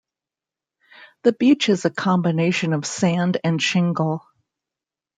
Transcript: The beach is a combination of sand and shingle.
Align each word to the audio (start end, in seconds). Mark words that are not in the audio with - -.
The 1.21 1.31
beach 1.33 1.69
is 1.69 1.85
a 1.85 1.91
combination 1.91 2.73
of 2.73 2.87
sand 2.87 3.37
and 3.43 3.61
shingle. 3.61 4.23